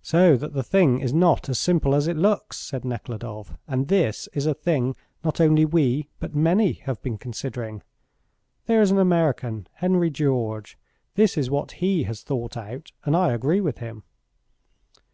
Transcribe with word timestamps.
"So 0.00 0.38
that 0.38 0.54
the 0.54 0.62
thing 0.62 1.00
is 1.00 1.12
not 1.12 1.50
as 1.50 1.58
simple 1.58 1.94
as 1.94 2.06
it 2.08 2.16
looks," 2.16 2.56
said 2.56 2.82
Nekhludoff, 2.82 3.58
"and 3.68 3.88
this 3.88 4.26
is 4.32 4.46
a 4.46 4.54
thing 4.54 4.96
not 5.22 5.38
only 5.38 5.66
we 5.66 6.08
but 6.18 6.34
many 6.34 6.72
have 6.88 7.02
been 7.02 7.18
considering. 7.18 7.82
There 8.64 8.80
is 8.80 8.90
an 8.90 8.98
American, 8.98 9.66
Henry 9.74 10.08
George. 10.08 10.78
This 11.14 11.36
is 11.36 11.50
what 11.50 11.72
he 11.72 12.04
has 12.04 12.22
thought 12.22 12.56
out, 12.56 12.92
and 13.04 13.14
I 13.14 13.34
agree 13.34 13.60
with 13.60 13.76
him." 13.76 14.04